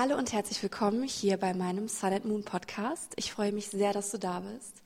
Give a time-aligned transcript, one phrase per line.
[0.00, 3.14] Hallo und herzlich willkommen hier bei meinem Sun and Moon Podcast.
[3.16, 4.84] Ich freue mich sehr, dass du da bist.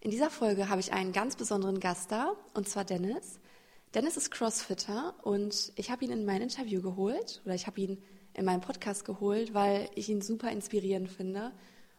[0.00, 3.40] In dieser Folge habe ich einen ganz besonderen Gast da, und zwar Dennis.
[3.94, 8.02] Dennis ist Crossfitter und ich habe ihn in mein Interview geholt oder ich habe ihn
[8.34, 11.52] in meinen Podcast geholt, weil ich ihn super inspirierend finde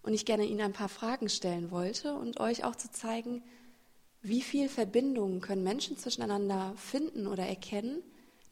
[0.03, 3.41] und ich gerne Ihnen ein paar Fragen stellen wollte und euch auch zu zeigen,
[4.21, 8.03] wie viel Verbindungen können Menschen zwischeneinander finden oder erkennen,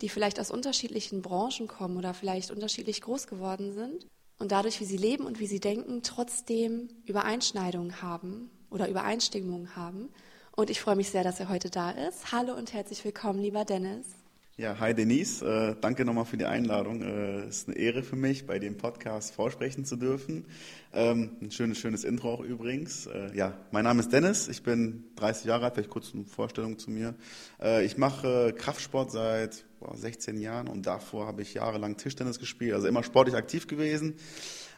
[0.02, 4.86] die vielleicht aus unterschiedlichen Branchen kommen oder vielleicht unterschiedlich groß geworden sind und dadurch, wie
[4.86, 10.10] sie leben und wie sie denken, trotzdem Übereinschneidungen haben oder Übereinstimmungen haben.
[10.56, 12.32] Und ich freue mich sehr, dass er heute da ist.
[12.32, 14.19] Hallo und herzlich willkommen, lieber Dennis.
[14.60, 17.02] Ja, hi Denise, äh, danke nochmal für die Einladung.
[17.02, 20.44] Es äh, ist eine Ehre für mich, bei dem Podcast vorsprechen zu dürfen.
[20.92, 23.06] Ähm, ein schönes, schönes Intro auch übrigens.
[23.06, 26.78] Äh, ja, mein Name ist Dennis, ich bin 30 Jahre alt, vielleicht kurz eine Vorstellung
[26.78, 27.16] zu mir.
[27.62, 32.74] Äh, ich mache Kraftsport seit boah, 16 Jahren und davor habe ich jahrelang Tischtennis gespielt,
[32.74, 34.16] also immer sportlich aktiv gewesen.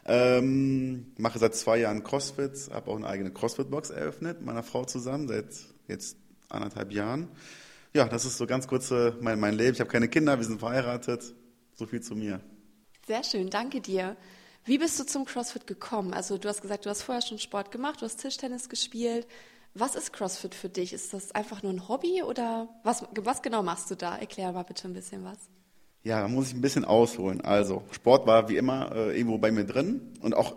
[0.06, 5.26] Ähm, mache seit zwei Jahren CrossFit, habe auch eine eigene CrossFit-Box eröffnet, meiner Frau zusammen,
[5.26, 5.48] seit
[5.88, 6.16] jetzt
[6.48, 7.26] anderthalb Jahren
[7.94, 9.74] ja, das ist so ganz kurz äh, mein, mein Leben.
[9.74, 11.34] Ich habe keine Kinder, wir sind verheiratet.
[11.74, 12.40] So viel zu mir.
[13.06, 14.16] Sehr schön, danke dir.
[14.64, 16.14] Wie bist du zum CrossFit gekommen?
[16.14, 19.26] Also du hast gesagt, du hast vorher schon Sport gemacht, du hast Tischtennis gespielt.
[19.74, 20.92] Was ist CrossFit für dich?
[20.92, 24.16] Ist das einfach nur ein Hobby oder was, was genau machst du da?
[24.16, 25.38] Erklär mal bitte ein bisschen was.
[26.04, 27.40] Ja, da muss ich ein bisschen ausholen.
[27.40, 30.56] Also Sport war wie immer äh, irgendwo bei mir drin und auch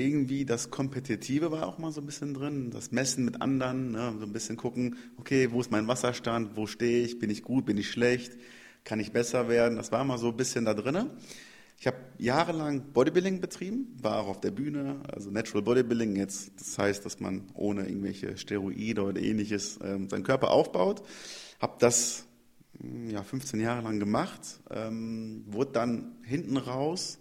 [0.00, 4.14] irgendwie das Kompetitive war auch mal so ein bisschen drin, das Messen mit anderen, ne,
[4.18, 7.66] so ein bisschen gucken, okay, wo ist mein Wasserstand, wo stehe ich, bin ich gut,
[7.66, 8.36] bin ich schlecht,
[8.84, 11.10] kann ich besser werden, das war mal so ein bisschen da drin.
[11.78, 16.76] Ich habe jahrelang Bodybuilding betrieben, war auch auf der Bühne, also Natural Bodybuilding jetzt, das
[16.76, 21.02] heißt, dass man ohne irgendwelche Steroide oder ähnliches ähm, seinen Körper aufbaut.
[21.58, 22.26] Habe das
[22.78, 27.18] hm, ja, 15 Jahre lang gemacht, ähm, wurde dann hinten raus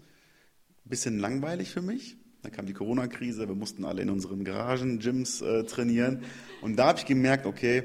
[0.85, 4.99] ein bisschen langweilig für mich, dann kam die Corona-Krise, wir mussten alle in unseren Garagen,
[4.99, 6.23] Gyms äh, trainieren.
[6.61, 7.83] Und da habe ich gemerkt, okay,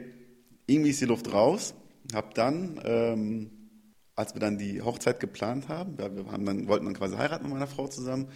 [0.67, 1.75] irgendwie ist die Luft raus.
[2.15, 3.51] Hab dann, ähm,
[4.15, 7.45] als wir dann die Hochzeit geplant haben, ja, wir haben dann, wollten dann quasi heiraten
[7.45, 8.29] mit meiner Frau zusammen,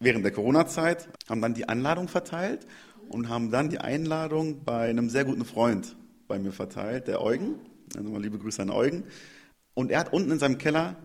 [0.00, 2.66] während der Corona-Zeit, haben dann die Anladung verteilt
[3.08, 7.56] und haben dann die Einladung bei einem sehr guten Freund bei mir verteilt, der Eugen.
[7.96, 9.04] Also mal liebe Grüße an Eugen.
[9.74, 10.96] Und er hat unten in seinem Keller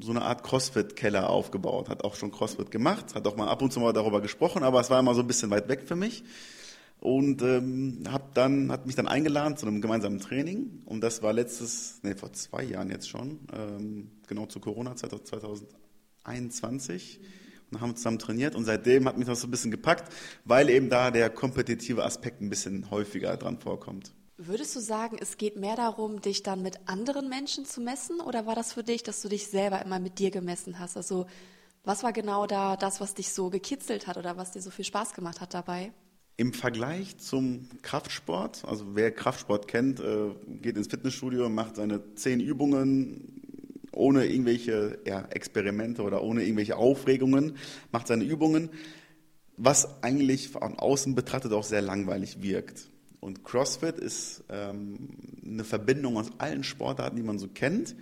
[0.00, 3.72] so eine Art Crossfit-Keller aufgebaut, hat auch schon Crossfit gemacht, hat auch mal ab und
[3.72, 6.24] zu mal darüber gesprochen, aber es war immer so ein bisschen weit weg für mich.
[7.00, 10.82] Und ähm, hab dann, hat mich dann eingeladen zu einem gemeinsamen Training.
[10.84, 17.20] Und das war letztes, nee, vor zwei Jahren jetzt schon, ähm, genau zur Corona-Zeit 2021.
[17.70, 18.54] Und haben zusammen trainiert.
[18.54, 20.12] Und seitdem hat mich das so ein bisschen gepackt,
[20.44, 24.12] weil eben da der kompetitive Aspekt ein bisschen häufiger dran vorkommt.
[24.42, 28.46] Würdest du sagen, es geht mehr darum, dich dann mit anderen Menschen zu messen oder
[28.46, 30.96] war das für dich, dass du dich selber immer mit dir gemessen hast?
[30.96, 31.26] Also
[31.84, 34.86] was war genau da das, was dich so gekitzelt hat oder was dir so viel
[34.86, 35.92] Spaß gemacht hat dabei?
[36.38, 40.30] Im Vergleich zum Kraftsport, also wer Kraftsport kennt, äh,
[40.62, 43.42] geht ins Fitnessstudio, macht seine zehn Übungen
[43.92, 47.58] ohne irgendwelche ja, Experimente oder ohne irgendwelche Aufregungen,
[47.92, 48.70] macht seine Übungen,
[49.58, 52.89] was eigentlich von außen betrachtet auch sehr langweilig wirkt.
[53.20, 55.10] Und CrossFit ist ähm,
[55.44, 57.94] eine Verbindung aus allen Sportarten, die man so kennt.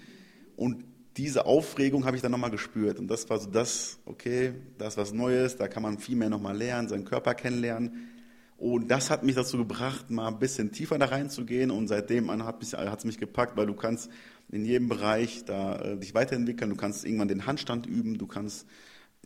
[0.56, 0.84] Und
[1.17, 3.01] diese Aufregung habe ich dann nochmal gespürt.
[3.01, 6.31] Und das war so das, okay, das ist was Neues, da kann man viel mehr
[6.31, 8.09] nochmal lernen, seinen Körper kennenlernen.
[8.56, 11.73] Und das hat mich dazu gebracht, mal ein bisschen tiefer da reinzugehen.
[11.73, 14.11] Und seitdem hat es mich gepackt, weil du kannst
[14.50, 16.71] in jedem Bereich da äh, dich weiterentwickeln.
[16.71, 18.67] Du kannst irgendwann den Handstand üben, du kannst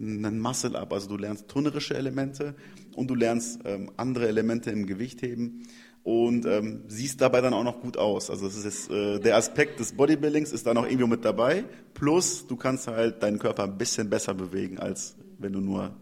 [0.00, 2.54] einen Muscle-Up, also du lernst turnerische Elemente
[2.96, 5.66] und du lernst ähm, andere Elemente im Gewichtheben
[6.04, 8.30] und ähm, siehst dabei dann auch noch gut aus.
[8.30, 11.64] Also das ist äh, der Aspekt des Bodybuildings ist da noch irgendwo mit dabei.
[11.94, 15.94] Plus du kannst halt deinen Körper ein bisschen besser bewegen, als wenn du nur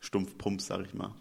[0.00, 1.14] stumpf pumpst, sag ich mal.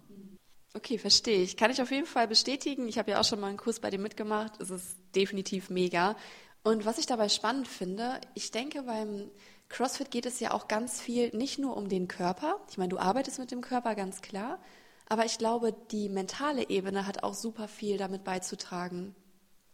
[0.73, 1.55] Okay, verstehe ich.
[1.55, 2.89] Kann ich auf jeden Fall bestätigen.
[2.89, 4.59] Ich habe ja auch schon mal einen Kurs bei dir mitgemacht.
[4.59, 6.17] Es ist definitiv mega.
[6.63, 9.29] Und was ich dabei spannend finde, ich denke, beim
[9.69, 12.59] CrossFit geht es ja auch ganz viel nicht nur um den Körper.
[12.69, 14.59] Ich meine, du arbeitest mit dem Körper ganz klar,
[15.07, 19.15] aber ich glaube, die mentale Ebene hat auch super viel damit beizutragen.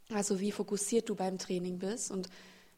[0.09, 2.11] Also wie fokussiert du beim Training bist.
[2.11, 2.29] Und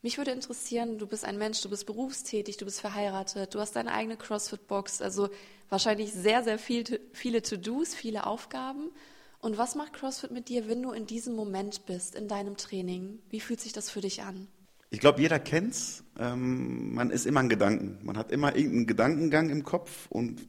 [0.04, 3.76] mich würde interessieren, du bist ein Mensch, du bist berufstätig, du bist verheiratet, du hast
[3.76, 5.30] deine eigene CrossFit-Box, also
[5.70, 8.92] wahrscheinlich sehr, sehr viel, viele To-Dos, viele Aufgaben.
[9.40, 13.20] Und was macht CrossFit mit dir, wenn du in diesem Moment bist, in deinem Training?
[13.30, 14.48] Wie fühlt sich das für dich an?
[14.90, 16.04] Ich glaube, jeder kennt's.
[16.20, 18.00] Ähm, man ist immer ein Gedanken.
[18.04, 20.48] Man hat immer irgendeinen Gedankengang im Kopf und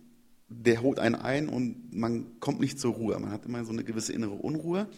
[0.48, 3.18] der holt einen ein und man kommt nicht zur Ruhe.
[3.18, 4.88] Man hat immer so eine gewisse innere Unruhe.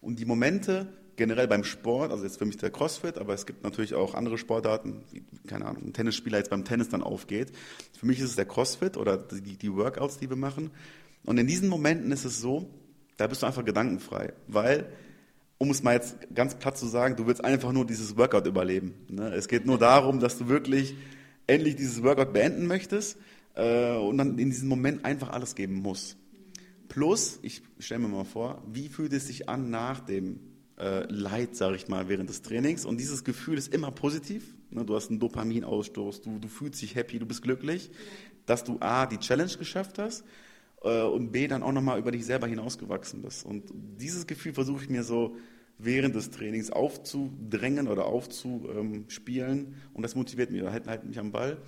[0.00, 3.64] Und die Momente, generell beim Sport, also jetzt für mich der CrossFit, aber es gibt
[3.64, 7.52] natürlich auch andere Sportarten, wie, keine Ahnung, ein Tennisspieler jetzt beim Tennis dann aufgeht.
[7.98, 10.70] Für mich ist es der CrossFit oder die, die Workouts, die wir machen.
[11.24, 12.70] Und in diesen Momenten ist es so,
[13.16, 14.86] da bist du einfach gedankenfrei, weil
[15.58, 18.94] um es mal jetzt ganz platt zu sagen, du willst einfach nur dieses Workout überleben.
[19.08, 19.34] Ne?
[19.34, 20.94] Es geht nur darum, dass du wirklich
[21.48, 23.18] endlich dieses Workout beenden möchtest
[23.58, 26.16] äh, und dann in diesem Moment einfach alles geben musst.
[26.88, 30.40] Plus, ich stelle mir mal vor, wie fühlt es sich an nach dem
[30.78, 32.86] äh, Leid, sage ich mal, während des Trainings?
[32.86, 34.54] Und dieses Gefühl ist immer positiv.
[34.70, 34.84] Ne?
[34.84, 37.90] Du hast einen Dopaminausstoß, du, du fühlst dich happy, du bist glücklich,
[38.46, 40.24] dass du A, die Challenge geschafft hast
[40.82, 43.44] äh, und B, dann auch nochmal über dich selber hinausgewachsen bist.
[43.44, 45.36] Und dieses Gefühl versuche ich mir so
[45.78, 51.58] während des Trainings aufzudrängen oder aufzuspielen und das motiviert mich, halt, halt mich am Ball.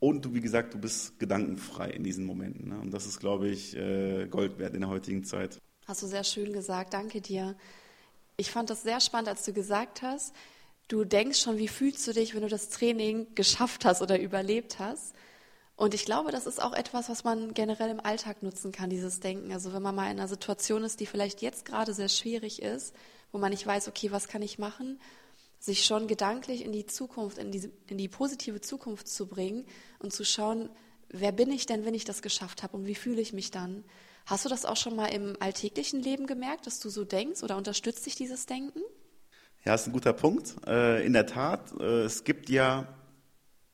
[0.00, 2.70] Und du, wie gesagt, du bist gedankenfrei in diesen Momenten.
[2.70, 2.80] Ne?
[2.80, 5.58] Und das ist, glaube ich, äh, Gold wert in der heutigen Zeit.
[5.86, 7.54] Hast du sehr schön gesagt, danke dir.
[8.38, 10.34] Ich fand das sehr spannend, als du gesagt hast,
[10.88, 14.78] du denkst schon, wie fühlst du dich, wenn du das Training geschafft hast oder überlebt
[14.78, 15.14] hast.
[15.76, 19.20] Und ich glaube, das ist auch etwas, was man generell im Alltag nutzen kann, dieses
[19.20, 19.52] Denken.
[19.52, 22.94] Also wenn man mal in einer Situation ist, die vielleicht jetzt gerade sehr schwierig ist,
[23.32, 24.98] wo man nicht weiß, okay, was kann ich machen,
[25.60, 29.66] sich schon gedanklich in die Zukunft, in die, in die positive Zukunft zu bringen
[29.98, 30.70] und zu schauen,
[31.10, 33.84] wer bin ich denn, wenn ich das geschafft habe und wie fühle ich mich dann?
[34.26, 37.56] Hast du das auch schon mal im alltäglichen Leben gemerkt, dass du so denkst oder
[37.56, 38.80] unterstützt dich dieses Denken?
[39.64, 40.56] Ja, ist ein guter Punkt.
[40.66, 42.88] Äh, in der Tat, äh, es gibt ja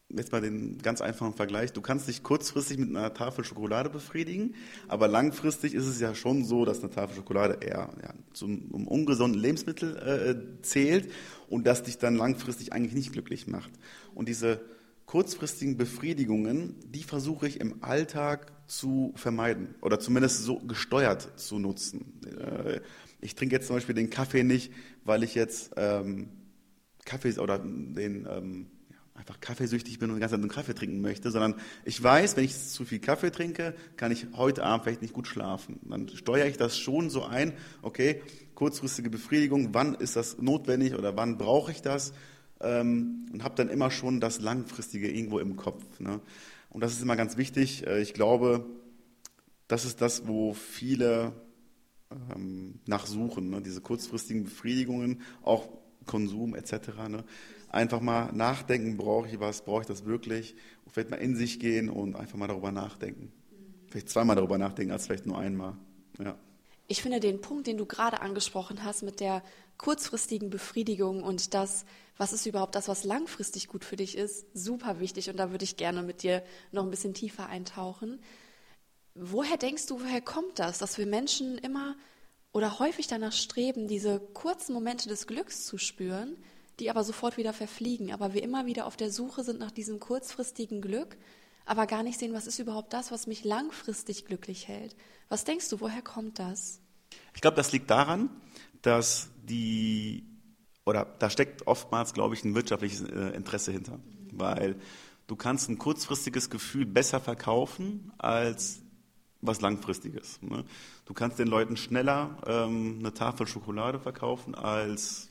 [0.08, 4.54] jetzt mal den ganz einfachen Vergleich, du kannst dich kurzfristig mit einer Tafel Schokolade befriedigen,
[4.88, 8.86] aber langfristig ist es ja schon so, dass eine Tafel Schokolade eher ja, zum um
[8.86, 11.10] ungesunden Lebensmittel äh, zählt
[11.48, 13.70] und das dich dann langfristig eigentlich nicht glücklich macht.
[14.14, 14.60] Und diese
[15.06, 22.20] kurzfristigen Befriedigungen, die versuche ich im Alltag zu vermeiden oder zumindest so gesteuert zu nutzen.
[22.26, 22.80] Äh,
[23.20, 24.72] ich trinke jetzt zum Beispiel den Kaffee nicht,
[25.04, 26.28] weil ich jetzt ähm,
[27.04, 28.66] Kaffee oder den ähm,
[29.16, 31.54] einfach kaffeesüchtig bin und den ganzen Tag Kaffee trinken möchte, sondern
[31.84, 35.26] ich weiß, wenn ich zu viel Kaffee trinke, kann ich heute Abend vielleicht nicht gut
[35.26, 35.80] schlafen.
[35.88, 37.52] Dann steuere ich das schon so ein,
[37.82, 38.22] okay,
[38.54, 42.12] kurzfristige Befriedigung, wann ist das notwendig oder wann brauche ich das?
[42.60, 45.82] Ähm, und habe dann immer schon das Langfristige irgendwo im Kopf.
[46.00, 46.20] Ne?
[46.70, 47.86] Und das ist immer ganz wichtig.
[47.86, 48.64] Äh, ich glaube,
[49.68, 51.32] das ist das, wo viele
[52.34, 53.60] ähm, nachsuchen, ne?
[53.60, 55.68] diese kurzfristigen Befriedigungen, auch
[56.06, 56.88] Konsum etc.
[57.08, 57.24] Ne?
[57.68, 60.54] Einfach mal nachdenken, brauche ich was, brauche ich das wirklich?
[60.88, 63.32] Vielleicht mal in sich gehen und einfach mal darüber nachdenken.
[63.90, 65.76] Vielleicht zweimal darüber nachdenken, als vielleicht nur einmal.
[66.18, 66.36] Ja.
[66.88, 69.42] Ich finde den Punkt, den du gerade angesprochen hast mit der
[69.76, 71.84] kurzfristigen Befriedigung und das,
[72.16, 75.28] was ist überhaupt das, was langfristig gut für dich ist, super wichtig.
[75.28, 76.42] Und da würde ich gerne mit dir
[76.72, 78.20] noch ein bisschen tiefer eintauchen.
[79.14, 81.96] Woher denkst du, woher kommt das, dass wir Menschen immer
[82.52, 86.36] oder häufig danach streben, diese kurzen Momente des Glücks zu spüren,
[86.80, 90.00] die aber sofort wieder verfliegen, aber wir immer wieder auf der Suche sind nach diesem
[90.00, 91.16] kurzfristigen Glück,
[91.64, 94.94] aber gar nicht sehen, was ist überhaupt das, was mich langfristig glücklich hält.
[95.28, 96.80] Was denkst du, woher kommt das?
[97.34, 98.30] Ich glaube, das liegt daran,
[98.82, 100.24] dass die,
[100.84, 103.98] oder da steckt oftmals, glaube ich, ein wirtschaftliches äh, Interesse hinter,
[104.32, 104.76] weil
[105.26, 108.80] du kannst ein kurzfristiges Gefühl besser verkaufen als
[109.40, 110.40] was Langfristiges.
[110.42, 110.64] Ne?
[111.04, 115.30] Du kannst den Leuten schneller ähm, eine Tafel Schokolade verkaufen als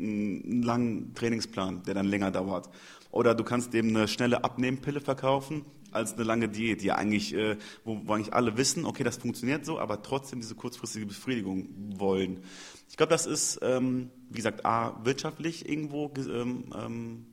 [0.00, 2.70] einen langen Trainingsplan, der dann länger dauert.
[3.10, 7.56] Oder du kannst dem eine schnelle Abnehmpille verkaufen als eine lange Diät, die eigentlich, äh,
[7.84, 12.40] wo, wo eigentlich alle wissen, okay, das funktioniert so, aber trotzdem diese kurzfristige Befriedigung wollen.
[12.88, 17.26] Ich glaube, das ist, ähm, wie gesagt, a wirtschaftlich irgendwo ähm, ähm,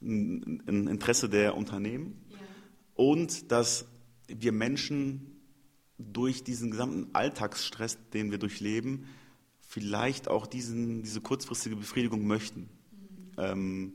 [0.00, 2.38] ein Interesse der Unternehmen ja.
[2.94, 3.86] und dass
[4.26, 5.40] wir Menschen
[5.98, 9.06] durch diesen gesamten Alltagsstress, den wir durchleben,
[9.72, 12.60] vielleicht auch diesen, diese kurzfristige Befriedigung möchten.
[12.60, 13.32] Mhm.
[13.38, 13.92] Ähm,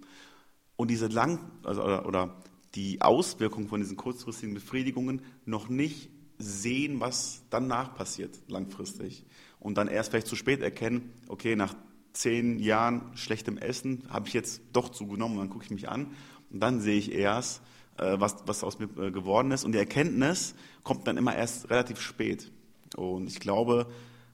[0.76, 2.36] und diese lang also, oder, oder
[2.74, 9.24] die Auswirkungen von diesen kurzfristigen Befriedigungen noch nicht sehen, was danach passiert langfristig.
[9.60, 11.76] Und dann erst vielleicht zu spät erkennen, okay, nach
[12.12, 15.38] zehn Jahren schlechtem Essen habe ich jetzt doch zugenommen.
[15.38, 16.08] Dann gucke ich mich an
[16.50, 17.62] und dann sehe ich erst,
[17.98, 19.64] äh, was, was aus mir äh, geworden ist.
[19.64, 22.52] Und die Erkenntnis kommt dann immer erst relativ spät.
[22.96, 23.86] Und ich glaube,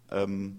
[0.10, 0.58] ähm,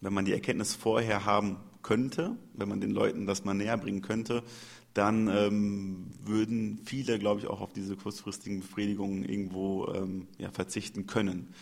[0.00, 4.02] wenn man die Erkenntnis vorher haben könnte, wenn man den Leuten das mal näher bringen
[4.02, 4.42] könnte,
[4.94, 11.06] dann ähm, würden viele, glaube ich, auch auf diese kurzfristigen Befriedigungen irgendwo ähm, ja, verzichten
[11.06, 11.54] können.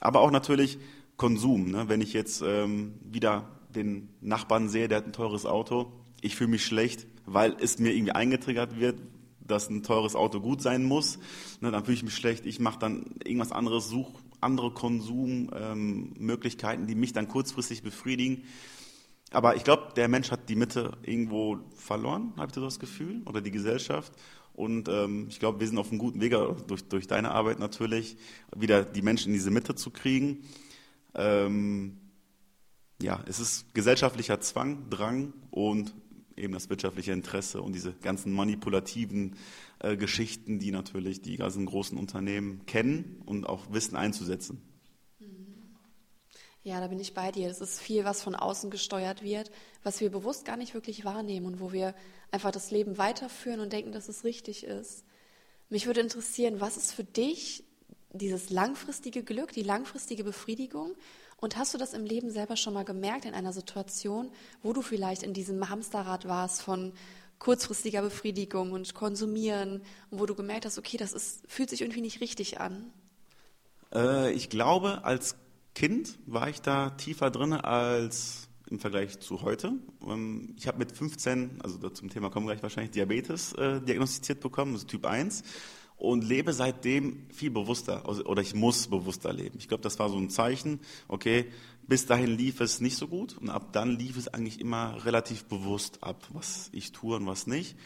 [0.00, 0.78] Aber auch natürlich
[1.16, 1.70] Konsum.
[1.70, 1.88] Ne?
[1.88, 6.50] Wenn ich jetzt ähm, wieder den Nachbarn sehe, der hat ein teures Auto, ich fühle
[6.50, 9.00] mich schlecht, weil es mir irgendwie eingetriggert wird,
[9.40, 11.18] dass ein teures Auto gut sein muss.
[11.60, 11.70] Ne?
[11.70, 16.94] Dann fühle ich mich schlecht, ich mache dann irgendwas anderes, suche andere Konsummöglichkeiten, ähm, die
[16.94, 18.44] mich dann kurzfristig befriedigen.
[19.30, 23.22] Aber ich glaube, der Mensch hat die Mitte irgendwo verloren, habe ich so das Gefühl,
[23.26, 24.12] oder die Gesellschaft.
[24.54, 26.34] Und ähm, ich glaube, wir sind auf einem guten Weg,
[26.66, 28.16] durch, durch deine Arbeit natürlich,
[28.56, 30.44] wieder die Menschen in diese Mitte zu kriegen.
[31.14, 31.98] Ähm,
[33.02, 35.92] ja, es ist gesellschaftlicher Zwang, Drang und
[36.36, 39.36] eben das wirtschaftliche Interesse und diese ganzen manipulativen
[39.78, 44.62] äh, Geschichten, die natürlich die ganzen großen Unternehmen kennen und auch wissen einzusetzen.
[46.66, 47.48] Ja, da bin ich bei dir.
[47.48, 49.52] Es ist viel, was von außen gesteuert wird,
[49.84, 51.94] was wir bewusst gar nicht wirklich wahrnehmen und wo wir
[52.32, 55.04] einfach das Leben weiterführen und denken, dass es richtig ist.
[55.68, 57.62] Mich würde interessieren, was ist für dich
[58.12, 60.96] dieses langfristige Glück, die langfristige Befriedigung?
[61.38, 64.30] Und hast du das im Leben selber schon mal gemerkt in einer Situation,
[64.62, 66.92] wo du vielleicht in diesem Hamsterrad warst von
[67.38, 72.20] kurzfristiger Befriedigung und Konsumieren wo du gemerkt hast, okay, das ist, fühlt sich irgendwie nicht
[72.20, 72.90] richtig an?
[73.92, 75.36] Äh, ich glaube, als
[75.74, 79.72] Kind war ich da tiefer drin als im Vergleich zu heute.
[80.02, 84.72] Ähm, ich habe mit 15, also zum Thema kommen gleich wahrscheinlich, Diabetes äh, diagnostiziert bekommen,
[84.72, 85.42] also Typ 1
[85.96, 89.58] und lebe seitdem viel bewusster also, oder ich muss bewusster leben.
[89.58, 91.46] Ich glaube, das war so ein Zeichen, okay,
[91.86, 95.44] bis dahin lief es nicht so gut und ab dann lief es eigentlich immer relativ
[95.44, 97.76] bewusst ab, was ich tue und was nicht.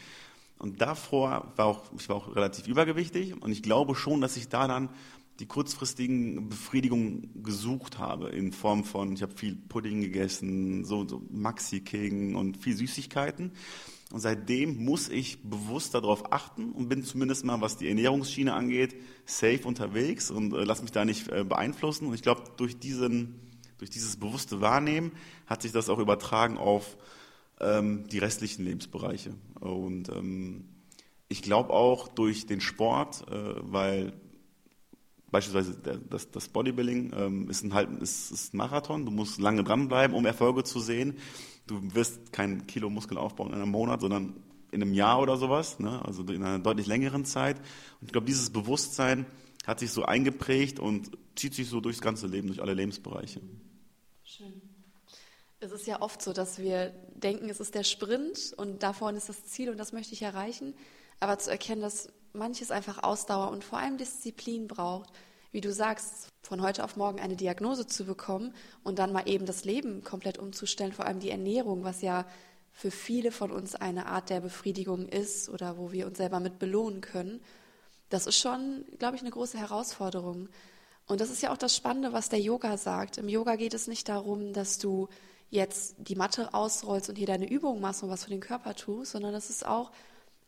[0.59, 4.49] Und davor war auch, ich war auch relativ übergewichtig und ich glaube schon, dass ich
[4.49, 4.91] da dann
[5.39, 11.23] die kurzfristigen Befriedigungen gesucht habe in Form von, ich habe viel Pudding gegessen, so, so
[11.31, 13.53] Maxi King und viel Süßigkeiten.
[14.13, 18.97] Und seitdem muss ich bewusst darauf achten und bin zumindest mal, was die Ernährungsschiene angeht,
[19.25, 22.09] safe unterwegs und äh, lass mich da nicht äh, beeinflussen.
[22.09, 23.41] Und ich glaube, durch diesen,
[23.79, 25.13] durch dieses bewusste Wahrnehmen
[25.47, 26.97] hat sich das auch übertragen auf
[27.61, 29.35] ähm, die restlichen Lebensbereiche.
[29.61, 30.65] Und ähm,
[31.29, 34.13] ich glaube auch durch den Sport, äh, weil
[35.31, 35.77] Beispielsweise
[36.09, 40.17] das, das Bodybuilding ähm, ist, ein, halt, ist, ist ein Marathon, du musst lange dranbleiben,
[40.17, 41.19] um Erfolge zu sehen.
[41.71, 45.79] Du wirst kein Kilo Muskel aufbauen in einem Monat, sondern in einem Jahr oder sowas,
[45.79, 46.05] ne?
[46.05, 47.59] also in einer deutlich längeren Zeit.
[48.01, 49.25] Und ich glaube, dieses Bewusstsein
[49.67, 53.41] hat sich so eingeprägt und zieht sich so durchs ganze Leben, durch alle Lebensbereiche.
[54.25, 54.61] Schön.
[55.61, 59.19] Es ist ja oft so, dass wir denken, es ist der Sprint und da vorne
[59.19, 60.75] ist das Ziel und das möchte ich erreichen.
[61.21, 65.11] Aber zu erkennen, dass manches einfach Ausdauer und vor allem Disziplin braucht,
[65.53, 69.47] wie du sagst, von heute auf morgen eine Diagnose zu bekommen und dann mal eben
[69.47, 72.27] das Leben komplett umzustellen, vor allem die Ernährung, was ja
[72.73, 76.59] für viele von uns eine Art der Befriedigung ist oder wo wir uns selber mit
[76.59, 77.41] belohnen können.
[78.09, 80.49] Das ist schon, glaube ich, eine große Herausforderung.
[81.07, 83.19] Und das ist ja auch das Spannende, was der Yoga sagt.
[83.19, 85.09] Im Yoga geht es nicht darum, dass du
[85.51, 89.13] jetzt die Matte ausrollst und hier deine Übungen machst und was für den Körper tust,
[89.13, 89.91] sondern das ist auch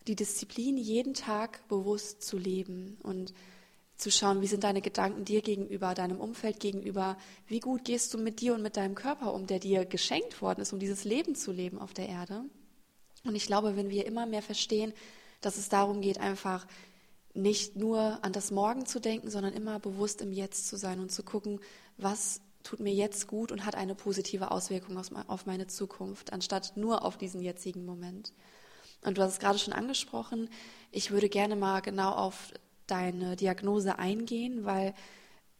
[0.06, 3.34] die Disziplin, jeden Tag bewusst zu leben und
[4.02, 7.16] zu schauen, wie sind deine Gedanken dir gegenüber, deinem Umfeld gegenüber,
[7.46, 10.60] wie gut gehst du mit dir und mit deinem Körper um, der dir geschenkt worden
[10.60, 12.44] ist, um dieses Leben zu leben auf der Erde.
[13.24, 14.92] Und ich glaube, wenn wir immer mehr verstehen,
[15.40, 16.66] dass es darum geht, einfach
[17.34, 21.12] nicht nur an das Morgen zu denken, sondern immer bewusst im Jetzt zu sein und
[21.12, 21.60] zu gucken,
[21.96, 27.04] was tut mir jetzt gut und hat eine positive Auswirkung auf meine Zukunft, anstatt nur
[27.04, 28.32] auf diesen jetzigen Moment.
[29.04, 30.48] Und du hast es gerade schon angesprochen.
[30.90, 32.52] Ich würde gerne mal genau auf
[32.92, 34.94] deine Diagnose eingehen, weil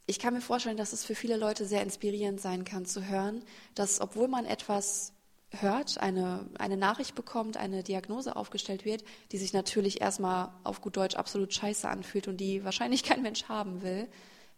[0.07, 3.43] ich kann mir vorstellen, dass es für viele Leute sehr inspirierend sein kann zu hören,
[3.75, 5.15] dass obwohl man etwas
[5.51, 10.97] hört, eine, eine Nachricht bekommt, eine Diagnose aufgestellt wird, die sich natürlich erstmal auf gut
[10.97, 14.09] Deutsch absolut scheiße anfühlt und die wahrscheinlich kein Mensch haben will.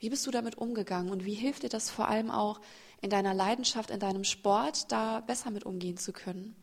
[0.01, 2.61] Wie bist du damit umgegangen und wie hilft dir das vor allem auch
[3.01, 6.57] in deiner Leidenschaft, in deinem Sport, da besser mit umgehen zu können?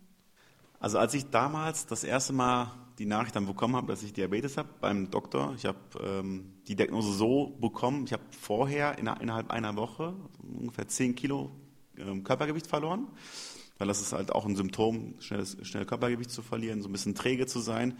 [0.79, 4.57] Also als ich damals das erste Mal die Nachricht dann bekommen habe, dass ich Diabetes
[4.57, 9.49] habe beim Doktor, ich habe ähm, die Diagnose so bekommen, ich habe vorher in, innerhalb
[9.49, 11.49] einer Woche ungefähr 10 Kilo
[11.97, 13.07] ähm, Körpergewicht verloren,
[13.79, 17.15] weil das ist halt auch ein Symptom, schnelles, schnell Körpergewicht zu verlieren, so ein bisschen
[17.15, 17.97] träge zu sein.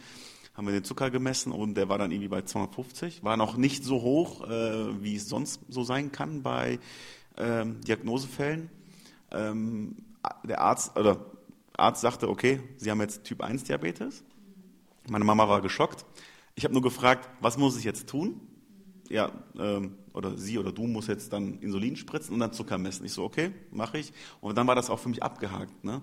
[0.54, 3.82] Haben wir den Zucker gemessen und der war dann irgendwie bei 250, war noch nicht
[3.82, 6.78] so hoch, äh, wie es sonst so sein kann bei
[7.36, 8.70] ähm, Diagnosefällen.
[9.32, 9.96] Ähm,
[10.44, 11.26] der Arzt oder
[11.76, 14.22] Arzt sagte, okay, Sie haben jetzt Typ 1 Diabetes.
[15.08, 16.04] Meine Mama war geschockt.
[16.54, 18.40] Ich habe nur gefragt, was muss ich jetzt tun?
[19.08, 23.04] Ja, ähm, oder sie oder du musst jetzt dann Insulin spritzen und dann Zucker messen.
[23.04, 24.12] Ich so, okay, mache ich.
[24.40, 25.82] Und dann war das auch für mich abgehakt.
[25.84, 26.02] Ne?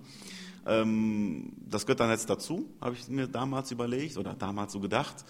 [0.66, 5.24] Ähm, das gehört dann jetzt dazu, habe ich mir damals überlegt oder damals so gedacht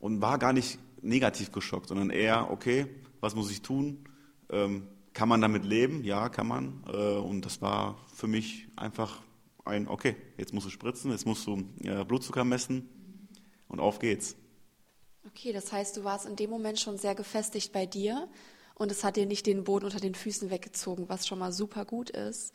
[0.00, 2.86] und war gar nicht negativ geschockt, sondern eher, okay,
[3.20, 4.04] was muss ich tun?
[4.50, 6.04] Ähm, kann man damit leben?
[6.04, 6.84] Ja, kann man.
[6.92, 9.22] Äh, und das war für mich einfach
[9.64, 12.88] ein, okay, jetzt musst du spritzen, jetzt musst du äh, Blutzucker messen
[13.68, 14.36] und auf geht's.
[15.26, 18.28] Okay, das heißt, du warst in dem Moment schon sehr gefestigt bei dir
[18.74, 21.84] und es hat dir nicht den Boden unter den Füßen weggezogen, was schon mal super
[21.84, 22.52] gut ist.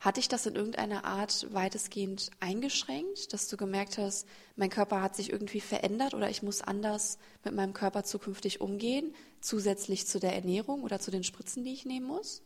[0.00, 5.16] Hat dich das in irgendeiner Art weitestgehend eingeschränkt, dass du gemerkt hast, mein Körper hat
[5.16, 10.34] sich irgendwie verändert oder ich muss anders mit meinem Körper zukünftig umgehen, zusätzlich zu der
[10.34, 12.42] Ernährung oder zu den Spritzen, die ich nehmen muss?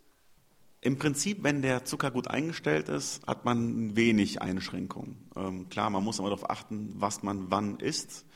[0.83, 5.17] Im Prinzip, wenn der Zucker gut eingestellt ist, hat man wenig Einschränkungen.
[5.37, 8.27] Ähm, klar, man muss immer darauf achten, was man wann isst.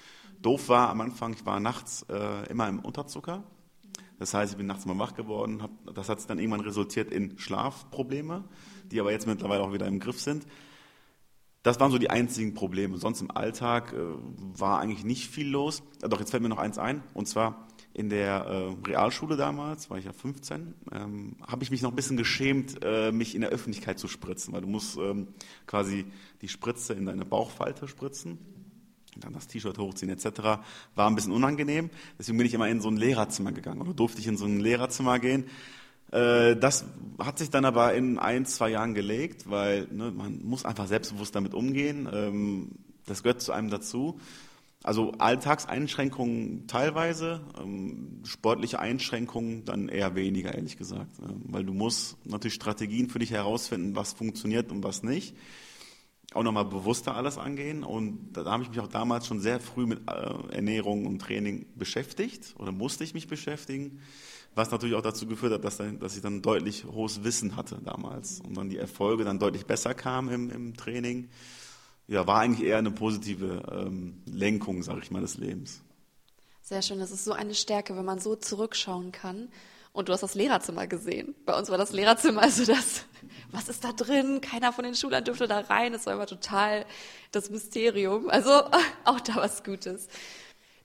[0.41, 3.43] Doof war am Anfang, ich war nachts äh, immer im Unterzucker.
[4.19, 5.63] Das heißt, ich bin nachts mal wach geworden.
[5.63, 8.45] Hab, das hat dann irgendwann resultiert in Schlafprobleme
[8.91, 10.47] die aber jetzt mittlerweile auch wieder im Griff sind.
[11.63, 12.97] Das waren so die einzigen Probleme.
[12.97, 13.97] Sonst im Alltag äh,
[14.37, 15.83] war eigentlich nicht viel los.
[16.01, 17.03] Doch, jetzt fällt mir noch eins ein.
[17.13, 17.66] Und zwar
[17.97, 21.97] in der äh, Realschule damals, war ich ja 15, ähm, habe ich mich noch ein
[21.97, 25.29] bisschen geschämt, äh, mich in der Öffentlichkeit zu spritzen, weil du musst ähm,
[25.67, 26.05] quasi
[26.43, 28.39] die Spritze in deine Bauchfalte spritzen,
[29.17, 30.41] dann das T-Shirt hochziehen etc.
[30.95, 31.89] War ein bisschen unangenehm.
[32.19, 34.61] Deswegen bin ich immer in so ein Lehrerzimmer gegangen oder durfte ich in so ein
[34.61, 35.47] Lehrerzimmer gehen
[36.13, 36.85] äh, das
[37.19, 41.35] hat sich dann aber in ein, zwei Jahren gelegt, weil ne, man muss einfach selbstbewusst
[41.35, 42.09] damit umgehen.
[42.13, 42.69] Ähm,
[43.07, 44.21] das gehört zu einem dazu.
[44.83, 51.19] Also Alltagseinschränkungen teilweise, ähm, sportliche Einschränkungen dann eher weniger, ehrlich gesagt.
[51.19, 55.35] Ähm, weil du musst natürlich Strategien für dich herausfinden, was funktioniert und was nicht.
[56.35, 57.83] Auch nochmal bewusster alles angehen.
[57.83, 61.67] Und da habe ich mich auch damals schon sehr früh mit äh, Ernährung und Training
[61.75, 64.01] beschäftigt oder musste ich mich beschäftigen.
[64.55, 68.41] Was natürlich auch dazu geführt hat, dass, dass ich dann deutlich hohes Wissen hatte damals
[68.41, 71.29] und dann die Erfolge dann deutlich besser kamen im, im Training.
[72.09, 75.83] Ja, war eigentlich eher eine positive ähm, Lenkung, sage ich mal, des Lebens.
[76.63, 79.49] Sehr schön, das ist so eine Stärke, wenn man so zurückschauen kann.
[79.93, 81.35] Und du hast das Lehrerzimmer gesehen.
[81.47, 83.07] Bei uns war das Lehrerzimmer also das,
[83.51, 84.41] was ist da drin?
[84.41, 85.93] Keiner von den Schülern dürfte da rein.
[85.93, 86.85] Das war immer total
[87.33, 88.29] das Mysterium.
[88.29, 88.51] Also
[89.05, 90.09] auch da was Gutes.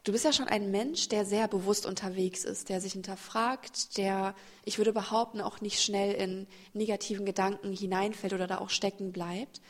[0.03, 4.33] Du bist ja schon ein Mensch, der sehr bewusst unterwegs ist, der sich hinterfragt, der,
[4.65, 9.61] ich würde behaupten, auch nicht schnell in negativen Gedanken hineinfällt oder da auch stecken bleibt.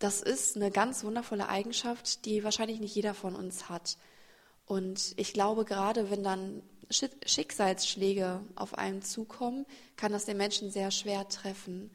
[0.00, 3.98] Das ist eine ganz wundervolle Eigenschaft, die wahrscheinlich nicht jeder von uns hat.
[4.64, 10.90] Und ich glaube, gerade wenn dann Schicksalsschläge auf einen zukommen, kann das den Menschen sehr
[10.90, 11.90] schwer treffen.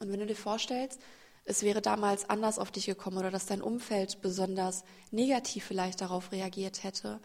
[0.00, 1.00] Und wenn du dir vorstellst,
[1.44, 6.32] es wäre damals anders auf dich gekommen oder dass dein Umfeld besonders negativ vielleicht darauf
[6.32, 7.20] reagiert hätte.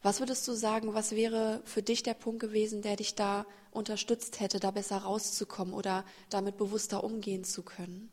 [0.00, 4.40] Was würdest du sagen, was wäre für dich der Punkt gewesen, der dich da unterstützt
[4.40, 8.10] hätte, da besser rauszukommen oder damit bewusster umgehen zu können?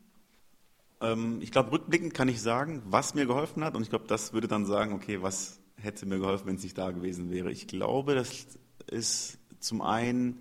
[1.00, 4.32] Ähm, ich glaube, rückblickend kann ich sagen, was mir geholfen hat und ich glaube, das
[4.32, 7.50] würde dann sagen, okay, was hätte mir geholfen, wenn es nicht da gewesen wäre.
[7.50, 8.46] Ich glaube, das
[8.86, 10.40] ist zum einen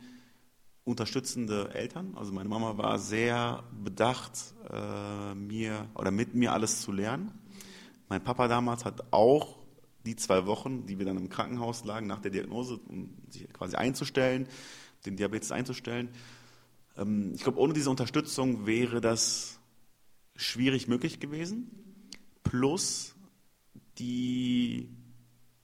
[0.84, 2.14] unterstützende Eltern.
[2.16, 7.32] Also meine Mama war sehr bedacht, äh, mir oder mit mir alles zu lernen.
[8.08, 9.60] Mein Papa damals hat auch
[10.06, 13.76] die zwei Wochen, die wir dann im Krankenhaus lagen, nach der Diagnose, um sich quasi
[13.76, 14.48] einzustellen,
[15.06, 16.10] den Diabetes einzustellen.
[16.98, 19.59] Ähm, ich glaube, ohne diese Unterstützung wäre das
[20.40, 21.70] schwierig möglich gewesen.
[22.44, 23.16] Plus
[23.98, 24.90] die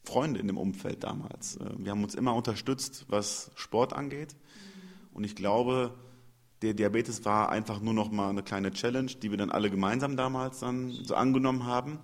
[0.03, 1.57] Freunde in dem Umfeld damals.
[1.57, 4.35] Äh, wir haben uns immer unterstützt, was Sport angeht.
[5.13, 5.95] Und ich glaube,
[6.61, 10.17] der Diabetes war einfach nur noch mal eine kleine Challenge, die wir dann alle gemeinsam
[10.17, 11.99] damals dann so angenommen haben.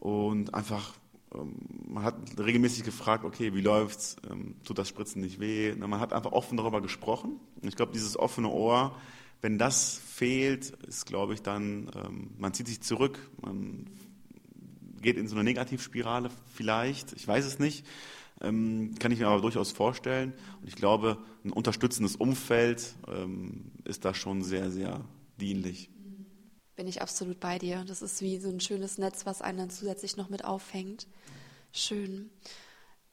[0.00, 0.94] Und einfach,
[1.34, 4.16] ähm, man hat regelmäßig gefragt, okay, wie läuft's?
[4.30, 5.74] Ähm, tut das Spritzen nicht weh?
[5.76, 7.38] Man hat einfach offen darüber gesprochen.
[7.62, 8.96] Und ich glaube, dieses offene Ohr,
[9.42, 13.86] wenn das fehlt, ist, glaube ich, dann, ähm, man zieht sich zurück, man
[15.00, 17.86] geht in so eine Negativspirale vielleicht, ich weiß es nicht.
[18.40, 20.34] Ähm, kann ich mir aber durchaus vorstellen.
[20.60, 25.04] Und ich glaube, ein unterstützendes Umfeld ähm, ist da schon sehr, sehr
[25.40, 25.90] dienlich.
[26.74, 27.84] Bin ich absolut bei dir.
[27.86, 31.06] Das ist wie so ein schönes Netz, was einen dann zusätzlich noch mit aufhängt.
[31.72, 32.30] Schön.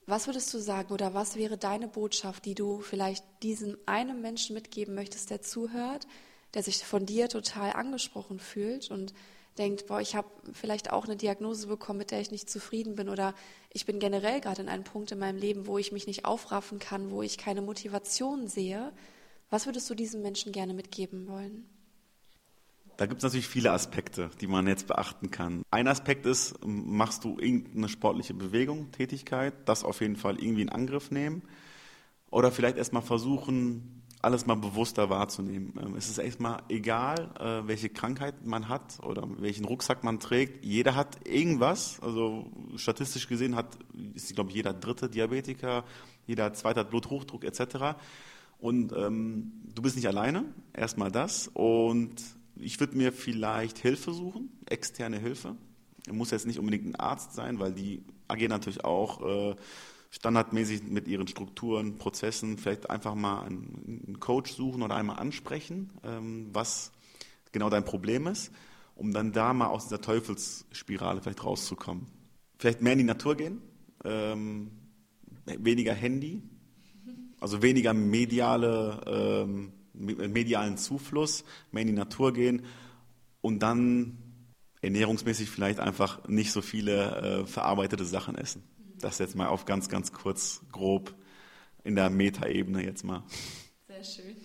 [0.06, 4.54] Was würdest du sagen oder was wäre deine Botschaft, die du vielleicht diesem einen Menschen
[4.54, 6.06] mitgeben möchtest, der zuhört,
[6.52, 9.14] der sich von dir total angesprochen fühlt und
[9.56, 13.08] denkt, boah, ich habe vielleicht auch eine Diagnose bekommen, mit der ich nicht zufrieden bin
[13.08, 13.34] oder
[13.72, 16.78] ich bin generell gerade in einem Punkt in meinem Leben, wo ich mich nicht aufraffen
[16.78, 18.92] kann, wo ich keine Motivation sehe.
[19.48, 21.68] Was würdest du diesem Menschen gerne mitgeben wollen?
[22.96, 25.62] Da gibt es natürlich viele Aspekte, die man jetzt beachten kann.
[25.70, 30.68] Ein Aspekt ist, machst du irgendeine sportliche Bewegung, Tätigkeit, das auf jeden Fall irgendwie in
[30.68, 31.42] Angriff nehmen.
[32.30, 35.74] Oder vielleicht erstmal versuchen, alles mal bewusster wahrzunehmen.
[35.80, 40.64] Ähm, es ist erstmal egal, äh, welche Krankheit man hat oder welchen Rucksack man trägt.
[40.64, 42.00] Jeder hat irgendwas.
[42.00, 43.76] Also statistisch gesehen hat,
[44.14, 45.84] ist, glaube ich, jeder dritte Diabetiker,
[46.26, 47.98] jeder zweite hat Bluthochdruck etc.
[48.58, 51.48] Und ähm, du bist nicht alleine, erstmal das.
[51.52, 52.22] Und
[52.64, 55.56] ich würde mir vielleicht Hilfe suchen, externe Hilfe.
[56.10, 59.56] Muss jetzt nicht unbedingt ein Arzt sein, weil die agieren natürlich auch äh,
[60.10, 66.48] standardmäßig mit ihren Strukturen, Prozessen vielleicht einfach mal einen Coach suchen oder einmal ansprechen, ähm,
[66.52, 66.92] was
[67.52, 68.52] genau dein Problem ist,
[68.96, 72.06] um dann da mal aus dieser Teufelsspirale vielleicht rauszukommen.
[72.58, 73.60] Vielleicht mehr in die Natur gehen,
[74.04, 74.70] ähm,
[75.46, 76.42] weniger Handy,
[77.40, 82.64] also weniger mediale, ähm, medialen Zufluss, mehr in die Natur gehen
[83.40, 84.18] und dann
[84.82, 88.62] ernährungsmäßig vielleicht einfach nicht so viele äh, verarbeitete Sachen essen.
[88.98, 91.14] Das jetzt mal auf ganz, ganz kurz, grob
[91.84, 93.22] in der Metaebene jetzt mal.
[93.86, 94.36] Sehr schön.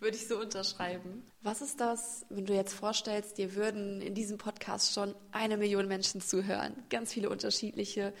[0.00, 1.24] Würde ich so unterschreiben.
[1.42, 5.88] Was ist das, wenn du jetzt vorstellst, dir würden in diesem Podcast schon eine Million
[5.88, 6.74] Menschen zuhören?
[6.88, 8.14] Ganz viele unterschiedliche,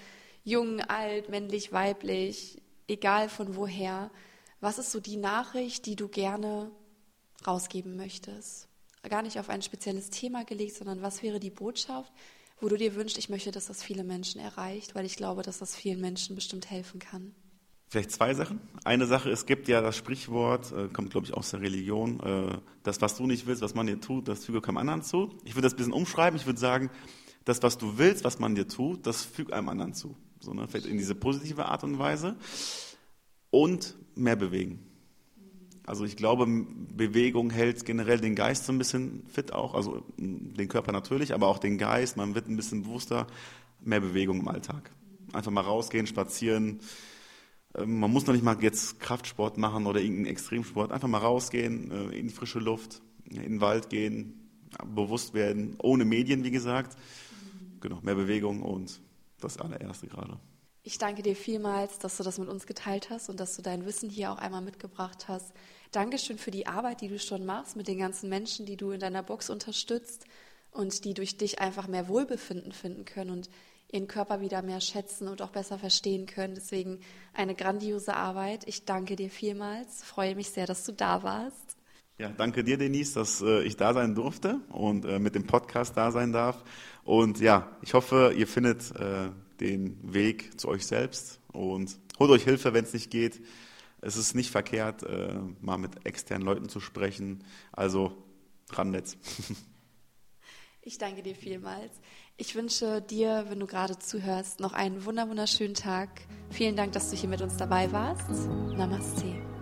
[0.44, 4.10] jung, alt, männlich, weiblich, egal von woher.
[4.60, 6.70] Was ist so die Nachricht, die du gerne
[7.46, 8.68] rausgeben möchtest?
[9.08, 12.12] Gar nicht auf ein spezielles Thema gelegt, sondern was wäre die Botschaft,
[12.60, 15.58] wo du dir wünschst, ich möchte, dass das viele Menschen erreicht, weil ich glaube, dass
[15.58, 17.34] das vielen Menschen bestimmt helfen kann?
[17.90, 18.60] Vielleicht zwei Sachen.
[18.84, 22.58] Eine Sache, es gibt ja das Sprichwort, äh, kommt glaube ich aus der Religion, äh,
[22.82, 25.30] das, was du nicht willst, was man dir tut, das füge keinem anderen zu.
[25.44, 26.38] Ich würde das ein bisschen umschreiben.
[26.38, 26.90] Ich würde sagen,
[27.44, 30.16] das, was du willst, was man dir tut, das füge einem anderen zu.
[30.40, 30.68] So, ne?
[30.68, 32.36] Vielleicht in diese positive Art und Weise.
[33.50, 34.84] Und mehr bewegen.
[35.86, 40.68] Also ich glaube, Bewegung hält generell den Geist so ein bisschen fit auch, also den
[40.68, 42.18] Körper natürlich, aber auch den Geist.
[42.18, 43.26] Man wird ein bisschen bewusster,
[43.80, 44.90] mehr Bewegung im Alltag.
[45.32, 46.80] Einfach mal rausgehen, spazieren.
[47.74, 50.92] Ähm, man muss noch nicht mal jetzt Kraftsport machen oder irgendeinen Extremsport.
[50.92, 54.50] Einfach mal rausgehen, äh, in die frische Luft, in den Wald gehen,
[54.94, 56.98] bewusst werden, ohne Medien, wie gesagt.
[57.80, 59.00] Genau, mehr Bewegung und
[59.40, 60.38] das allererste gerade.
[60.82, 63.84] Ich danke dir vielmals, dass du das mit uns geteilt hast und dass du dein
[63.84, 65.52] Wissen hier auch einmal mitgebracht hast.
[65.90, 69.00] Dankeschön für die Arbeit, die du schon machst mit den ganzen Menschen, die du in
[69.00, 70.24] deiner Box unterstützt
[70.70, 73.50] und die durch dich einfach mehr Wohlbefinden finden können und
[73.90, 76.54] ihren Körper wieder mehr schätzen und auch besser verstehen können.
[76.54, 77.00] Deswegen
[77.32, 78.64] eine grandiose Arbeit.
[78.66, 80.04] Ich danke dir vielmals.
[80.04, 81.76] Freue mich sehr, dass du da warst.
[82.18, 85.96] Ja, danke dir, Denise, dass äh, ich da sein durfte und äh, mit dem Podcast
[85.96, 86.62] da sein darf.
[87.04, 92.44] Und ja, ich hoffe, ihr findet äh, den Weg zu euch selbst und holt euch
[92.44, 93.40] Hilfe, wenn es nicht geht
[94.00, 97.44] es ist nicht verkehrt, äh, mal mit externen Leuten zu sprechen.
[97.72, 98.12] Also
[98.70, 99.16] Randnetz.
[100.80, 101.92] Ich danke dir vielmals.
[102.38, 106.08] Ich wünsche dir, wenn du gerade zuhörst, noch einen wunderschönen Tag.
[106.48, 108.30] Vielen Dank, dass du hier mit uns dabei warst.
[108.74, 109.57] Namaste.